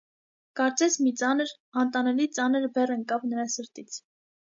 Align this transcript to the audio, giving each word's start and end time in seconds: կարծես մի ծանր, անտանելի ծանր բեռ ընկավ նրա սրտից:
կարծես 0.59 0.97
մի 1.03 1.11
ծանր, 1.21 1.53
անտանելի 1.83 2.29
ծանր 2.41 2.69
բեռ 2.79 2.97
ընկավ 2.99 3.33
նրա 3.33 3.51
սրտից: 3.61 4.05